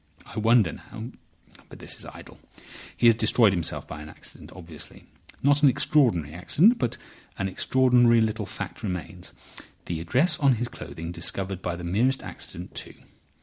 [0.25, 2.39] I wonder now—But this is idle.
[2.97, 5.05] He has destroyed himself by an accident, obviously.
[5.43, 6.79] Not an extraordinary accident.
[6.79, 6.97] But
[7.37, 9.31] an extraordinary little fact remains:
[9.85, 12.95] the address on his clothing discovered by the merest accident, too.